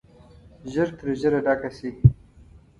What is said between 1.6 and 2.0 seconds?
شي.